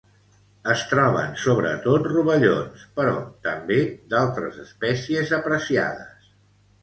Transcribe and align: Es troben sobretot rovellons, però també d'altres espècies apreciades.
Es 0.75 0.79
troben 0.91 1.35
sobretot 1.41 2.07
rovellons, 2.13 2.87
però 2.95 3.13
també 3.49 3.77
d'altres 4.13 4.57
espècies 4.63 5.35
apreciades. 5.41 6.33